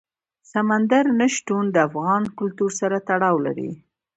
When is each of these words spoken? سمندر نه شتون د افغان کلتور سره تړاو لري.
سمندر 0.51 1.05
نه 1.19 1.27
شتون 1.35 1.65
د 1.71 1.77
افغان 1.87 2.23
کلتور 2.39 2.71
سره 2.79 2.97
تړاو 3.09 3.35
لري. 3.45 3.71